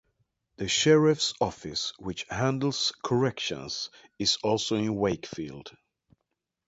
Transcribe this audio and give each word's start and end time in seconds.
The 0.55 0.67
Sheriff's 0.67 1.35
Office 1.39 1.93
which 1.99 2.25
handles 2.27 2.91
corrections 3.05 3.91
is 4.17 4.37
also 4.43 4.75
in 4.77 4.95
Wakefield. 4.95 5.77